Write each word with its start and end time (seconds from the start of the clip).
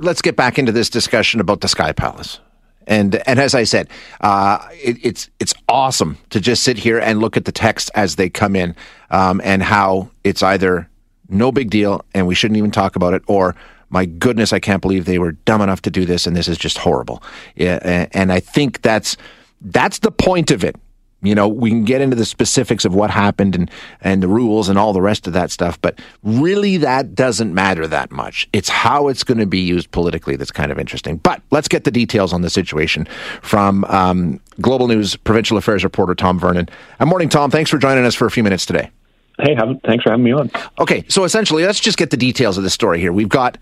let's 0.00 0.22
get 0.22 0.36
back 0.36 0.58
into 0.58 0.72
this 0.72 0.90
discussion 0.90 1.40
about 1.40 1.60
the 1.60 1.68
Sky 1.68 1.92
Palace. 1.92 2.40
And 2.86 3.16
and 3.28 3.38
as 3.38 3.54
I 3.54 3.64
said, 3.64 3.88
uh, 4.20 4.66
it, 4.72 4.96
it's 5.02 5.30
it's 5.38 5.54
awesome 5.68 6.18
to 6.30 6.40
just 6.40 6.62
sit 6.62 6.78
here 6.78 6.98
and 6.98 7.20
look 7.20 7.36
at 7.36 7.44
the 7.44 7.52
text 7.52 7.90
as 7.94 8.16
they 8.16 8.28
come 8.28 8.56
in, 8.56 8.74
um, 9.10 9.40
and 9.44 9.62
how 9.62 10.10
it's 10.24 10.42
either 10.42 10.88
no 11.28 11.52
big 11.52 11.70
deal 11.70 12.04
and 12.14 12.26
we 12.26 12.34
shouldn't 12.34 12.58
even 12.58 12.70
talk 12.70 12.96
about 12.96 13.14
it, 13.14 13.22
or 13.26 13.54
my 13.90 14.06
goodness, 14.06 14.52
I 14.52 14.60
can't 14.60 14.80
believe 14.80 15.04
they 15.04 15.18
were 15.18 15.32
dumb 15.32 15.60
enough 15.60 15.82
to 15.82 15.90
do 15.90 16.04
this, 16.04 16.26
and 16.26 16.36
this 16.36 16.48
is 16.48 16.58
just 16.58 16.78
horrible. 16.78 17.22
Yeah, 17.54 18.08
and 18.12 18.32
I 18.32 18.40
think 18.40 18.82
that's 18.82 19.16
that's 19.60 19.98
the 19.98 20.10
point 20.10 20.50
of 20.50 20.64
it. 20.64 20.76
You 21.22 21.34
know, 21.34 21.48
we 21.48 21.70
can 21.70 21.84
get 21.84 22.00
into 22.00 22.16
the 22.16 22.24
specifics 22.24 22.84
of 22.84 22.94
what 22.94 23.10
happened 23.10 23.54
and, 23.54 23.70
and 24.00 24.22
the 24.22 24.28
rules 24.28 24.68
and 24.68 24.78
all 24.78 24.92
the 24.92 25.02
rest 25.02 25.26
of 25.26 25.32
that 25.34 25.50
stuff, 25.50 25.80
but 25.80 25.98
really 26.22 26.78
that 26.78 27.14
doesn't 27.14 27.52
matter 27.52 27.86
that 27.86 28.10
much. 28.10 28.48
It's 28.52 28.68
how 28.68 29.08
it's 29.08 29.22
going 29.22 29.38
to 29.38 29.46
be 29.46 29.60
used 29.60 29.90
politically 29.90 30.36
that's 30.36 30.50
kind 30.50 30.72
of 30.72 30.78
interesting. 30.78 31.18
But 31.18 31.42
let's 31.50 31.68
get 31.68 31.84
the 31.84 31.90
details 31.90 32.32
on 32.32 32.40
the 32.40 32.50
situation 32.50 33.06
from 33.42 33.84
um, 33.84 34.40
Global 34.60 34.88
News 34.88 35.16
Provincial 35.16 35.58
Affairs 35.58 35.84
reporter 35.84 36.14
Tom 36.14 36.38
Vernon. 36.38 36.68
Good 36.98 37.06
morning, 37.06 37.28
Tom. 37.28 37.50
Thanks 37.50 37.70
for 37.70 37.78
joining 37.78 38.04
us 38.04 38.14
for 38.14 38.26
a 38.26 38.30
few 38.30 38.42
minutes 38.42 38.64
today. 38.64 38.90
Hey, 39.38 39.56
thanks 39.84 40.04
for 40.04 40.10
having 40.10 40.24
me 40.24 40.32
on. 40.32 40.50
Okay, 40.78 41.04
so 41.08 41.24
essentially, 41.24 41.64
let's 41.64 41.80
just 41.80 41.96
get 41.96 42.10
the 42.10 42.16
details 42.16 42.58
of 42.58 42.64
the 42.64 42.70
story 42.70 43.00
here. 43.00 43.12
We've 43.12 43.28
got 43.28 43.56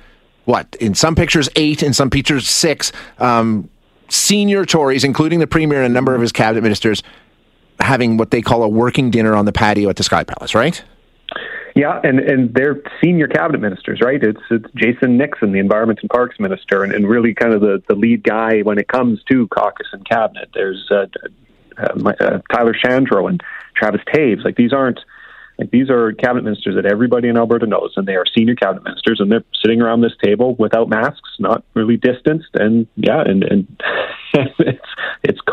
what 0.45 0.77
in 0.81 0.95
some 0.95 1.15
pictures 1.15 1.49
eight, 1.57 1.83
in 1.83 1.93
some 1.93 2.11
pictures 2.11 2.49
six 2.49 2.91
um, 3.19 3.69
senior 4.09 4.65
Tories, 4.65 5.05
including 5.05 5.39
the 5.39 5.47
premier 5.47 5.83
and 5.83 5.87
a 5.87 5.95
number 5.95 6.15
of 6.15 6.21
his 6.21 6.33
cabinet 6.33 6.63
ministers, 6.63 7.03
having 7.81 8.17
what 8.17 8.31
they 8.31 8.43
call 8.43 8.63
a 8.63 8.69
working 8.69 9.11
dinner 9.11 9.35
on 9.35 9.45
the 9.45 9.53
patio 9.53 9.89
at 9.89 9.97
the 9.97 10.03
Sky 10.03 10.25
Palace, 10.25 10.55
right? 10.55 10.83
Yeah, 11.75 12.01
and, 12.03 12.19
and 12.19 12.53
they're 12.55 12.83
senior 13.01 13.29
cabinet 13.29 13.61
ministers, 13.61 14.01
right? 14.01 14.21
It's 14.23 14.41
it's 14.51 14.67
Jason 14.75 15.17
Nixon, 15.17 15.53
the 15.53 15.61
Environment 15.61 16.01
and 16.03 16.11
Parks 16.11 16.41
Minister, 16.41 16.83
and, 16.83 16.93
and 16.93 17.09
really 17.09 17.35
kind 17.35 17.53
of 17.53 17.61
the, 17.61 17.81
the 17.89 17.95
lead 17.95 18.25
guy 18.25 18.63
when 18.63 18.79
it 18.79 18.89
comes 18.89 19.23
to 19.31 19.47
caucus 19.49 19.87
and 19.93 20.05
cabinet. 20.09 20.49
There's 20.55 20.91
uh, 20.91 21.07
uh, 21.79 22.11
uh, 22.21 22.39
Tyler 22.53 22.75
Shandro 22.75 23.29
and 23.29 23.41
Travis 23.77 24.01
Toews. 24.13 24.45
Like 24.45 24.57
these 24.57 24.73
aren't 24.73 24.99
like 25.59 25.71
these 25.71 25.91
are 25.91 26.13
cabinet 26.13 26.45
ministers 26.45 26.77
that 26.77 26.87
everybody 26.87 27.29
in 27.29 27.37
Alberta 27.37 27.67
knows, 27.67 27.93
and 27.97 28.07
they 28.07 28.15
are 28.15 28.25
senior 28.37 28.55
cabinet 28.55 28.85
ministers, 28.85 29.21
and 29.21 29.31
they're 29.31 29.45
sitting 29.63 29.81
around 29.81 30.01
this 30.01 30.15
table 30.23 30.55
without 30.57 30.89
masks, 30.89 31.31
not 31.39 31.65
really 31.75 31.97
distanced, 31.97 32.51
and 32.55 32.87
yeah, 32.97 33.21
and 33.21 33.43
and 33.45 33.83
it's 34.35 34.55
it's 34.59 34.87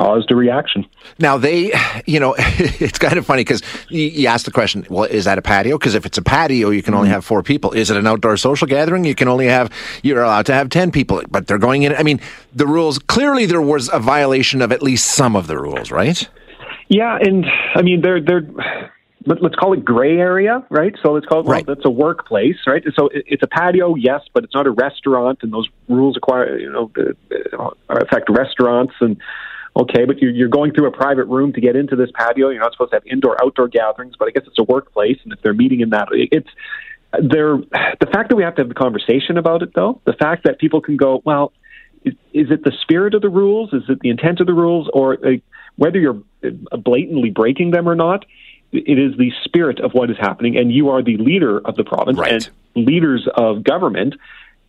caused 0.06 0.30
a 0.32 0.36
reaction. 0.36 0.86
Now 1.20 1.38
they, 1.38 1.74
you 2.06 2.20
know, 2.20 2.36
it's 2.40 3.00
kind 3.00 3.18
of 3.18 3.26
funny 3.26 3.42
because 3.42 3.62
you, 3.90 4.04
you 4.04 4.28
ask 4.28 4.46
the 4.46 4.52
question, 4.52 4.86
well, 4.90 5.06
is 5.06 5.26
that 5.26 5.38
a 5.38 5.42
patio? 5.42 5.78
Because 5.78 5.96
if 5.96 6.06
it's 6.06 6.18
a 6.18 6.22
patio, 6.22 6.70
you 6.70 6.84
can 6.84 6.94
only 6.94 7.10
have 7.10 7.26
four 7.26 7.42
people. 7.42 7.72
Is 7.72 7.90
it 7.90 7.98
an 7.98 8.06
outdoor 8.06 8.38
social 8.38 8.68
gathering? 8.68 9.04
You 9.04 9.16
can 9.16 9.28
only 9.28 9.48
have 9.48 9.72
you're 10.04 10.22
allowed 10.22 10.46
to 10.48 10.54
have 10.54 10.70
ten 10.70 10.92
people, 10.92 11.24
but 11.30 11.48
they're 11.48 11.58
going 11.58 11.84
in. 11.84 11.96
I 11.96 12.04
mean, 12.04 12.20
the 12.54 12.68
rules 12.68 13.00
clearly 13.00 13.46
there 13.46 13.62
was 13.62 13.90
a 13.92 14.00
violation 14.00 14.62
of 14.62 14.72
at 14.72 14.84
least 14.84 15.08
some 15.08 15.36
of 15.36 15.48
the 15.48 15.58
rules, 15.58 15.90
right? 15.92 16.28
Yeah, 16.88 17.18
and 17.20 17.46
I 17.74 17.82
mean 17.82 18.02
they're 18.02 18.22
they're 18.22 18.48
let, 19.26 19.44
us 19.44 19.56
call 19.58 19.74
it 19.74 19.84
gray 19.84 20.18
area, 20.18 20.64
right? 20.70 20.94
So 21.02 21.14
let's 21.14 21.26
call 21.26 21.40
it, 21.40 21.48
right. 21.48 21.66
well, 21.66 21.76
that's 21.76 21.86
a 21.86 21.90
workplace, 21.90 22.58
right? 22.68 22.84
So 22.96 23.10
it's 23.12 23.42
a 23.42 23.48
patio, 23.48 23.96
yes, 23.96 24.22
but 24.34 24.44
it's 24.44 24.54
not 24.54 24.68
a 24.68 24.72
restaurant, 24.72 25.40
and 25.42 25.52
those 25.52 25.68
rules 25.90 26.16
acquire, 26.16 26.60
you 26.60 26.72
know, 26.72 26.92
uh, 27.58 27.72
affect 27.90 28.30
restaurants 28.30 28.94
and. 29.00 29.18
Okay, 29.78 30.06
but 30.06 30.20
you're, 30.20 30.32
you're 30.32 30.50
going 30.50 30.74
through 30.74 30.88
a 30.88 30.92
private 30.92 31.26
room 31.26 31.52
to 31.54 31.62
get 31.62 31.76
into 31.76 31.96
this 31.96 32.10
patio. 32.14 32.50
You're 32.50 32.62
not 32.62 32.72
supposed 32.72 32.92
to 32.92 32.96
have 32.98 33.06
indoor 33.06 33.42
outdoor 33.44 33.68
gatherings, 33.68 34.16
but 34.18 34.28
I 34.28 34.32
guess 34.32 34.44
it's 34.48 34.58
a 34.58 34.64
workplace, 34.64 35.18
and 35.24 35.34
if 35.34 35.42
they're 35.42 35.54
meeting 35.54 35.82
in 35.82 35.90
that, 35.90 36.08
it's 36.12 36.50
there. 37.12 37.58
The 37.58 38.08
fact 38.12 38.30
that 38.30 38.36
we 38.36 38.44
have 38.44 38.56
to 38.56 38.62
have 38.62 38.70
the 38.70 38.76
conversation 38.76 39.38
about 39.38 39.64
it, 39.64 39.74
though, 39.76 40.00
the 40.06 40.14
fact 40.14 40.46
that 40.46 40.60
people 40.60 40.80
can 40.80 40.96
go, 40.96 41.22
well, 41.26 41.52
is, 42.04 42.14
is 42.34 42.52
it 42.52 42.64
the 42.64 42.72
spirit 42.84 43.16
of 43.16 43.22
the 43.22 43.30
rules? 43.30 43.74
Is 43.74 43.84
it 43.90 44.00
the 44.00 44.10
intent 44.10 44.40
of 44.40 44.48
the 44.48 44.54
rules, 44.54 44.90
or 44.94 45.14
uh, 45.26 45.32
whether 45.76 46.00
you're 46.00 46.22
blatantly 46.72 47.32
breaking 47.32 47.72
them 47.72 47.90
or 47.90 47.96
not? 47.96 48.26
it 48.72 49.00
is 49.00 49.18
the 49.18 49.32
spirit 49.44 49.80
of 49.80 49.94
what 49.94 50.10
is 50.10 50.18
happening, 50.18 50.58
and 50.58 50.72
you 50.72 50.90
are 50.90 51.02
the 51.02 51.18
leader 51.18 51.60
of 51.60 51.76
the 51.76 51.84
province 51.84 52.18
right. 52.18 52.50
and 52.76 52.86
leaders 52.86 53.28
of 53.36 53.64
government, 53.64 54.16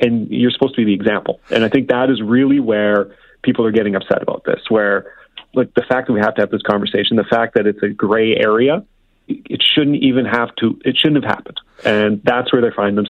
and 0.00 0.28
you're 0.31 0.50
supposed 0.50 0.75
to 0.75 0.84
be 0.84 0.84
the 0.84 0.94
example. 0.94 1.41
And 1.50 1.65
I 1.65 1.69
think 1.69 1.88
that 1.88 2.11
is 2.11 2.23
really 2.23 2.61
where 2.61 3.17
people 3.43 3.67
are 3.67 3.73
getting 3.73 3.95
upset 3.95 4.23
about 4.23 4.45
this, 4.45 4.61
where 4.69 5.13
like 5.55 5.73
the 5.75 5.85
fact 5.89 6.07
that 6.07 6.13
we 6.13 6.21
have 6.21 6.35
to 6.35 6.43
have 6.43 6.51
this 6.51 6.63
conversation, 6.63 7.17
the 7.17 7.25
fact 7.25 7.55
that 7.55 7.67
it's 7.67 7.83
a 7.83 7.89
gray 7.89 8.37
area, 8.37 8.85
it 9.29 9.63
shouldn't 9.75 10.03
even 10.03 10.25
have 10.25 10.55
to, 10.57 10.79
it 10.85 10.97
shouldn't 10.97 11.25
have 11.25 11.31
happened, 11.37 11.61
and 11.85 12.21
that's 12.25 12.53
where 12.53 12.63
they 12.63 12.71
find 12.75 12.97
themselves. 12.97 13.11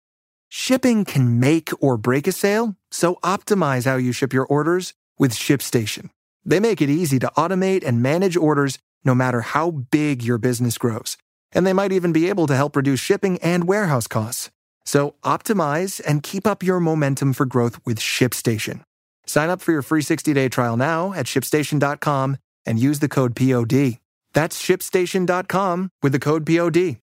Shipping 0.50 1.06
can 1.06 1.40
make 1.40 1.70
or 1.80 1.98
break 1.98 2.28
a 2.28 2.32
sale, 2.34 2.76
so 2.90 3.16
optimize 3.24 3.86
how 3.86 3.96
you 3.96 4.12
ship 4.12 4.34
your 4.34 4.46
orders 4.46 4.94
with 5.18 5.32
ShipStation. 5.32 6.10
They 6.44 6.60
make 6.60 6.82
it 6.82 6.90
easy 6.90 7.20
to 7.20 7.32
automate 7.38 7.86
and 7.86 8.02
manage 8.02 8.36
orders 8.36 8.80
no 9.06 9.16
matter 9.16 9.42
how 9.42 9.72
big 9.72 10.24
your 10.24 10.38
business 10.38 10.78
grows. 10.78 11.18
And 11.54 11.66
they 11.66 11.74
might 11.74 11.92
even 11.92 12.12
be 12.12 12.30
able 12.30 12.48
to 12.48 12.56
help 12.56 12.76
reduce 12.76 13.00
shipping 13.00 13.38
and 13.42 13.68
warehouse 13.68 14.08
costs. 14.08 14.52
So 14.86 15.16
optimize 15.24 16.02
and 16.06 16.24
keep 16.24 16.48
up 16.48 16.64
your 16.64 16.80
momentum 16.80 17.34
for 17.34 17.46
growth 17.46 17.80
with 17.86 18.00
ShipStation. 18.00 18.84
Sign 19.26 19.50
up 19.50 19.62
for 19.62 19.72
your 19.72 19.82
free 19.82 20.02
60-day 20.02 20.50
trial 20.50 20.78
now 20.78 21.14
at 21.14 21.26
shipstation.com 21.26 22.38
and 22.66 22.80
use 22.80 23.00
the 23.00 23.10
code 23.10 23.36
POD. 23.36 24.00
That's 24.34 24.62
shipstation.com 24.62 25.90
with 26.02 26.12
the 26.12 26.20
code 26.20 26.46
POD. 26.46 26.98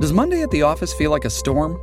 Does 0.00 0.12
Monday 0.12 0.42
at 0.42 0.50
the 0.50 0.62
office 0.62 0.92
feel 0.92 1.10
like 1.10 1.24
a 1.24 1.30
storm? 1.30 1.78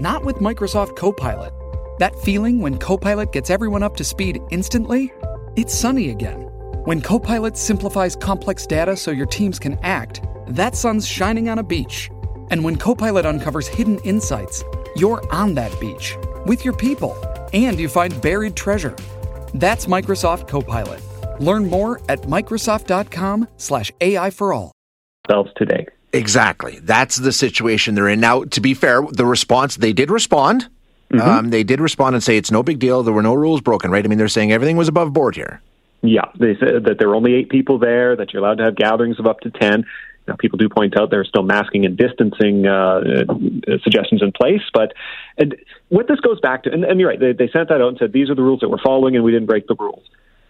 Not 0.00 0.24
with 0.24 0.36
Microsoft 0.36 0.96
Copilot. 0.96 1.52
That 1.98 2.14
feeling 2.20 2.60
when 2.60 2.78
Copilot 2.78 3.32
gets 3.32 3.50
everyone 3.50 3.82
up 3.82 3.96
to 3.96 4.04
speed 4.04 4.40
instantly? 4.50 5.12
It's 5.56 5.74
sunny 5.74 6.10
again. 6.10 6.42
When 6.84 7.00
Copilot 7.00 7.56
simplifies 7.56 8.16
complex 8.16 8.66
data 8.66 8.96
so 8.96 9.10
your 9.10 9.26
teams 9.26 9.58
can 9.58 9.78
act, 9.82 10.22
that 10.48 10.76
sun's 10.76 11.06
shining 11.06 11.48
on 11.48 11.58
a 11.58 11.62
beach. 11.62 12.10
And 12.50 12.62
when 12.62 12.76
Copilot 12.76 13.24
uncovers 13.24 13.66
hidden 13.66 13.98
insights, 14.00 14.62
you're 14.96 15.22
on 15.32 15.54
that 15.54 15.78
beach 15.80 16.16
with 16.46 16.64
your 16.64 16.74
people 16.76 17.16
and 17.54 17.78
you 17.78 17.88
find 17.88 18.20
buried 18.20 18.56
treasure. 18.56 18.94
That's 19.54 19.86
Microsoft 19.86 20.48
Copilot. 20.48 21.00
Learn 21.40 21.70
more 21.70 22.00
at 22.08 22.22
Microsoft.com/slash 22.22 23.92
AI 24.00 24.30
for 24.30 24.52
all. 24.52 24.72
Today. 25.56 25.86
Exactly. 26.12 26.78
That's 26.80 27.16
the 27.16 27.32
situation 27.32 27.94
they're 27.94 28.08
in. 28.08 28.20
Now, 28.20 28.44
to 28.44 28.60
be 28.60 28.74
fair, 28.74 29.02
the 29.02 29.26
response, 29.26 29.76
they 29.76 29.92
did 29.92 30.10
respond. 30.10 30.68
Mm-hmm. 31.12 31.28
Um, 31.28 31.50
they 31.50 31.64
did 31.64 31.80
respond 31.80 32.14
and 32.14 32.22
say 32.22 32.36
it's 32.36 32.50
no 32.50 32.62
big 32.62 32.78
deal. 32.78 33.02
There 33.02 33.12
were 33.12 33.22
no 33.22 33.34
rules 33.34 33.60
broken, 33.60 33.90
right? 33.90 34.04
I 34.04 34.08
mean, 34.08 34.18
they're 34.18 34.28
saying 34.28 34.52
everything 34.52 34.76
was 34.76 34.88
above 34.88 35.12
board 35.12 35.34
here. 35.34 35.60
Yeah, 36.02 36.26
they 36.38 36.56
said 36.58 36.84
that 36.84 36.98
there 36.98 37.08
were 37.08 37.14
only 37.14 37.34
eight 37.34 37.48
people 37.48 37.78
there, 37.78 38.14
that 38.14 38.32
you're 38.32 38.42
allowed 38.42 38.58
to 38.58 38.64
have 38.64 38.76
gatherings 38.76 39.18
of 39.18 39.26
up 39.26 39.40
to 39.40 39.50
10. 39.50 39.84
Now, 40.26 40.36
people 40.36 40.56
do 40.56 40.68
point 40.68 40.98
out 40.98 41.10
there 41.10 41.20
are 41.20 41.24
still 41.24 41.42
masking 41.42 41.84
and 41.84 41.96
distancing 41.96 42.66
uh, 42.66 43.24
uh, 43.28 43.78
suggestions 43.82 44.22
in 44.22 44.32
place, 44.32 44.62
but 44.72 44.94
and 45.36 45.54
what 45.88 46.08
this 46.08 46.18
goes 46.20 46.40
back 46.40 46.62
to, 46.62 46.72
and, 46.72 46.84
and 46.84 46.98
you're 46.98 47.10
right, 47.10 47.20
they, 47.20 47.32
they 47.32 47.50
sent 47.50 47.68
that 47.68 47.82
out 47.82 47.88
and 47.88 47.98
said 47.98 48.12
these 48.12 48.30
are 48.30 48.34
the 48.34 48.42
rules 48.42 48.60
that 48.60 48.70
we're 48.70 48.82
following, 48.82 49.16
and 49.16 49.24
we 49.24 49.32
didn't 49.32 49.46
break 49.46 49.66
the 49.66 49.76
rules. 49.78 50.02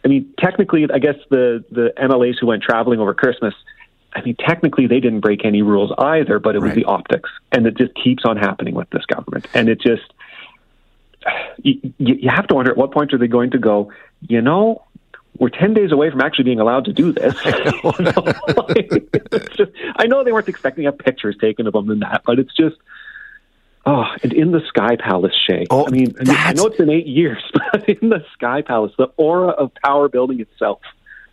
I 0.04 0.08
mean, 0.08 0.32
technically, 0.38 0.86
I 0.92 0.98
guess 0.98 1.16
the 1.28 1.64
the 1.70 1.92
MLAs 1.98 2.36
who 2.40 2.46
went 2.46 2.62
traveling 2.62 3.00
over 3.00 3.14
Christmas, 3.14 3.54
I 4.12 4.22
mean, 4.22 4.36
technically 4.36 4.86
they 4.86 5.00
didn't 5.00 5.20
break 5.20 5.44
any 5.44 5.62
rules 5.62 5.92
either, 5.98 6.38
but 6.38 6.54
it 6.54 6.60
was 6.60 6.68
right. 6.68 6.76
the 6.76 6.84
optics, 6.84 7.30
and 7.50 7.66
it 7.66 7.76
just 7.76 7.94
keeps 7.96 8.24
on 8.24 8.36
happening 8.36 8.74
with 8.74 8.91
this 8.91 9.04
government, 9.06 9.48
and 9.54 9.68
it 9.68 9.80
just 9.80 10.12
you, 11.62 11.80
you 11.98 12.30
have 12.30 12.46
to 12.48 12.54
wonder 12.54 12.70
at 12.70 12.76
what 12.76 12.92
point 12.92 13.12
are 13.12 13.18
they 13.18 13.28
going 13.28 13.50
to 13.50 13.58
go? 13.58 13.92
You 14.20 14.41
know, 14.41 14.84
we're 15.39 15.49
10 15.49 15.75
days 15.75 15.93
away 15.93 16.11
from 16.11 16.21
actually 16.21 16.45
being 16.45 16.61
allowed 16.61 16.84
to 16.84 16.93
do 16.93 17.12
this. 17.12 17.34
just, 19.56 19.72
I 19.97 20.06
know 20.06 20.22
they 20.22 20.33
weren't 20.33 20.49
expecting 20.49 20.84
to 20.84 20.91
have 20.91 20.99
pictures 20.99 21.37
taken 21.41 21.67
of 21.67 21.72
them 21.72 21.91
and 21.91 22.03
that, 22.03 22.22
but 22.25 22.39
it's 22.39 22.55
just, 22.55 22.77
oh, 23.84 24.05
and 24.22 24.33
in 24.33 24.53
the 24.53 24.61
Sky 24.69 24.97
Palace, 24.97 25.34
Shay. 25.34 25.67
Oh, 25.71 25.87
I 25.87 25.91
mean, 25.91 26.15
I 26.28 26.53
know 26.53 26.67
it's 26.67 26.77
been 26.77 26.91
eight 26.91 27.06
years, 27.06 27.43
but 27.72 27.89
in 27.89 28.10
the 28.10 28.25
Sky 28.33 28.63
Palace, 28.63 28.92
the 28.97 29.10
aura 29.16 29.48
of 29.48 29.72
power 29.84 30.09
building 30.09 30.41
itself. 30.41 30.81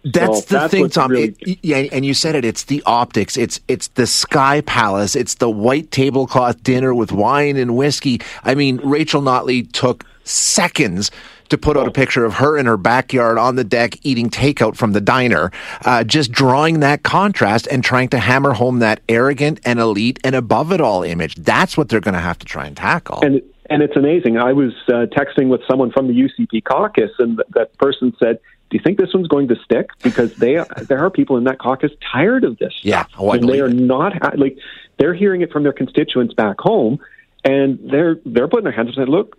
That's 0.03 0.39
so 0.39 0.45
the 0.45 0.59
that's 0.61 0.71
thing, 0.71 0.89
Tom. 0.89 1.11
Really... 1.11 1.35
It, 1.41 1.59
yeah, 1.61 1.77
and 1.77 2.03
you 2.03 2.15
said 2.15 2.33
it. 2.33 2.43
It's 2.43 2.63
the 2.63 2.81
optics. 2.87 3.37
It's 3.37 3.59
it's 3.67 3.89
the 3.89 4.07
Sky 4.07 4.61
Palace. 4.61 5.15
It's 5.15 5.35
the 5.35 5.47
white 5.47 5.91
tablecloth 5.91 6.63
dinner 6.63 6.95
with 6.95 7.11
wine 7.11 7.55
and 7.55 7.77
whiskey. 7.77 8.19
I 8.43 8.55
mean, 8.55 8.77
Rachel 8.77 9.21
Notley 9.21 9.71
took 9.71 10.03
seconds 10.23 11.11
to 11.51 11.57
put 11.57 11.77
out 11.77 11.87
a 11.87 11.91
picture 11.91 12.25
of 12.25 12.35
her 12.35 12.57
in 12.57 12.65
her 12.65 12.77
backyard 12.77 13.37
on 13.37 13.55
the 13.55 13.63
deck 13.63 13.97
eating 14.03 14.29
takeout 14.29 14.75
from 14.75 14.93
the 14.93 15.01
diner, 15.01 15.51
uh, 15.85 16.03
just 16.03 16.31
drawing 16.31 16.79
that 16.79 17.03
contrast 17.03 17.67
and 17.69 17.83
trying 17.83 18.09
to 18.09 18.17
hammer 18.17 18.53
home 18.53 18.79
that 18.79 19.01
arrogant 19.07 19.59
and 19.63 19.79
elite 19.79 20.19
and 20.23 20.33
above 20.33 20.71
it 20.71 20.81
all 20.81 21.03
image. 21.03 21.35
That's 21.35 21.77
what 21.77 21.89
they're 21.89 21.99
going 21.99 22.15
to 22.15 22.19
have 22.21 22.39
to 22.39 22.45
try 22.45 22.65
and 22.65 22.75
tackle. 22.75 23.19
And 23.21 23.41
and 23.69 23.81
it's 23.81 23.95
amazing. 23.95 24.37
I 24.37 24.51
was 24.51 24.73
uh, 24.89 25.05
texting 25.15 25.47
with 25.47 25.61
someone 25.69 25.91
from 25.91 26.07
the 26.07 26.13
UCP 26.13 26.65
caucus, 26.65 27.11
and 27.19 27.37
th- 27.37 27.47
that 27.53 27.77
person 27.77 28.13
said, 28.21 28.37
"Do 28.69 28.77
you 28.77 28.83
think 28.83 28.97
this 28.97 29.13
one's 29.13 29.29
going 29.29 29.47
to 29.47 29.55
stick?" 29.63 29.91
Because 30.03 30.35
they 30.35 30.61
there 30.81 30.99
are 30.99 31.09
people 31.09 31.37
in 31.37 31.45
that 31.45 31.59
caucus 31.59 31.91
tired 32.11 32.43
of 32.43 32.57
this. 32.57 32.73
Yeah, 32.81 33.05
oh, 33.17 33.31
and 33.31 33.47
they 33.47 33.61
are 33.61 33.67
it. 33.67 33.75
not 33.75 34.13
ha- 34.21 34.33
like 34.35 34.57
they're 34.97 35.13
hearing 35.13 35.41
it 35.41 35.51
from 35.53 35.63
their 35.63 35.73
constituents 35.73 36.33
back 36.33 36.59
home 36.59 36.99
and 37.43 37.79
they're 37.91 38.17
they're 38.25 38.47
putting 38.47 38.63
their 38.65 38.73
hands 38.73 38.89
up 38.89 38.97
and 38.97 39.07
saying, 39.07 39.09
"Look, 39.09 39.37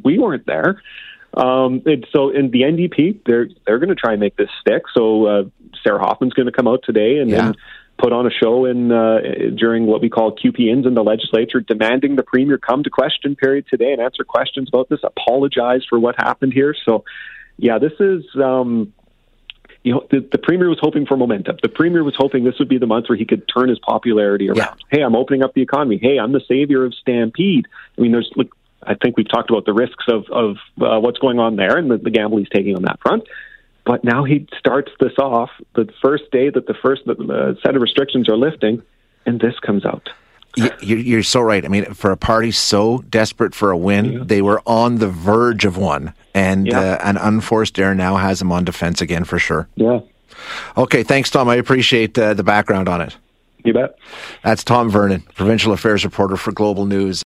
we 0.04 0.18
weren't 0.18 0.46
there. 0.46 0.82
Um, 1.34 1.82
and 1.84 2.06
so 2.14 2.30
in 2.30 2.50
the 2.50 2.62
NDP, 2.62 3.20
they're 3.26 3.48
they're 3.66 3.78
going 3.78 3.90
to 3.90 3.94
try 3.94 4.12
and 4.12 4.20
make 4.20 4.36
this 4.36 4.48
stick. 4.60 4.82
So 4.96 5.26
uh, 5.26 5.42
Sarah 5.84 5.98
Hoffman's 6.00 6.32
going 6.32 6.46
to 6.46 6.52
come 6.52 6.66
out 6.68 6.80
today 6.84 7.18
and 7.18 7.30
Yeah. 7.30 7.36
then 7.42 7.54
put 7.98 8.12
on 8.12 8.26
a 8.26 8.30
show 8.30 8.64
in 8.64 8.92
uh, 8.92 9.18
during 9.56 9.86
what 9.86 10.00
we 10.00 10.08
call 10.08 10.34
QP-ins 10.36 10.86
in 10.86 10.94
the 10.94 11.02
legislature, 11.02 11.60
demanding 11.60 12.14
the 12.14 12.22
premier 12.22 12.56
come 12.56 12.84
to 12.84 12.90
question 12.90 13.34
period 13.34 13.66
today 13.68 13.92
and 13.92 14.00
answer 14.00 14.22
questions 14.22 14.68
about 14.72 14.88
this, 14.88 15.00
apologize 15.02 15.82
for 15.88 15.98
what 15.98 16.14
happened 16.16 16.52
here. 16.52 16.74
So, 16.88 17.04
yeah, 17.56 17.78
this 17.78 17.92
is. 17.98 18.24
Um, 18.36 18.92
know, 19.92 20.06
the, 20.10 20.20
the 20.20 20.38
premier 20.38 20.68
was 20.68 20.78
hoping 20.80 21.06
for 21.06 21.16
momentum. 21.16 21.56
The 21.62 21.68
premier 21.68 22.02
was 22.02 22.14
hoping 22.16 22.44
this 22.44 22.58
would 22.58 22.68
be 22.68 22.78
the 22.78 22.86
month 22.86 23.08
where 23.08 23.16
he 23.16 23.24
could 23.24 23.48
turn 23.48 23.68
his 23.68 23.78
popularity 23.78 24.48
around. 24.48 24.56
Yeah. 24.58 24.74
Hey, 24.90 25.02
I'm 25.02 25.16
opening 25.16 25.42
up 25.42 25.54
the 25.54 25.62
economy. 25.62 25.98
Hey, 26.00 26.18
I'm 26.18 26.32
the 26.32 26.42
savior 26.48 26.84
of 26.84 26.94
Stampede. 26.94 27.66
I 27.96 28.00
mean, 28.00 28.12
there's 28.12 28.30
look, 28.36 28.56
I 28.82 28.94
think 28.94 29.16
we've 29.16 29.28
talked 29.28 29.50
about 29.50 29.64
the 29.64 29.72
risks 29.72 30.04
of 30.08 30.24
of 30.30 30.56
uh, 30.80 31.00
what's 31.00 31.18
going 31.18 31.38
on 31.38 31.56
there 31.56 31.76
and 31.76 31.90
the, 31.90 31.98
the 31.98 32.10
gamble 32.10 32.38
he's 32.38 32.48
taking 32.48 32.76
on 32.76 32.82
that 32.82 33.00
front. 33.00 33.24
But 33.84 34.04
now 34.04 34.24
he 34.24 34.46
starts 34.58 34.92
this 35.00 35.16
off 35.18 35.50
the 35.74 35.88
first 36.02 36.30
day 36.30 36.50
that 36.50 36.66
the 36.66 36.74
first 36.74 37.02
uh, 37.08 37.54
set 37.64 37.74
of 37.74 37.80
restrictions 37.80 38.28
are 38.28 38.36
lifting, 38.36 38.82
and 39.24 39.40
this 39.40 39.58
comes 39.60 39.86
out. 39.86 40.10
You- 40.58 40.70
You're, 40.80 40.98
you're 40.98 41.22
so 41.22 41.40
right. 41.40 41.64
I 41.64 41.68
mean, 41.68 41.84
for 41.94 42.10
a 42.10 42.16
party 42.16 42.50
so 42.50 43.04
desperate 43.08 43.54
for 43.54 43.70
a 43.70 43.76
win, 43.76 44.26
they 44.26 44.42
were 44.42 44.60
on 44.66 44.96
the 44.96 45.08
verge 45.08 45.64
of 45.64 45.76
one, 45.76 46.12
and 46.34 46.66
Yeah. 46.66 46.80
uh, 46.80 46.98
an 47.02 47.16
unforced 47.16 47.78
error 47.78 47.94
now 47.94 48.16
has 48.16 48.38
them 48.38 48.52
on 48.52 48.64
defense 48.64 49.00
again 49.00 49.24
for 49.24 49.38
sure. 49.38 49.68
Yeah, 49.76 50.00
Okay, 50.76 51.02
thanks, 51.02 51.30
Tom. 51.30 51.48
I 51.48 51.56
appreciate 51.56 52.16
uh, 52.18 52.34
the 52.34 52.44
background 52.44 52.88
on 52.88 53.00
it. 53.00 53.16
you 53.64 53.72
bet. 53.72 53.96
That's 54.44 54.62
Tom 54.62 54.88
Vernon, 54.88 55.22
provincial 55.34 55.72
affairs 55.72 56.04
reporter 56.04 56.36
for 56.36 56.52
Global 56.52 56.86
News. 56.86 57.16